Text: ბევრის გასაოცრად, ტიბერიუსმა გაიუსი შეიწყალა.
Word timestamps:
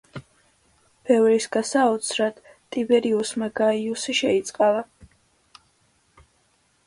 ბევრის 1.09 1.45
გასაოცრად, 1.55 2.39
ტიბერიუსმა 2.75 3.49
გაიუსი 3.59 4.15
შეიწყალა. 4.21 4.83